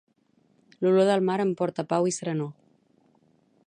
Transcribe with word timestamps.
L'olor 0.85 1.05
del 1.11 1.27
mar 1.29 1.37
em 1.45 1.53
porta 1.61 1.87
pau 1.93 2.11
i 2.13 2.17
serenor. 2.21 2.53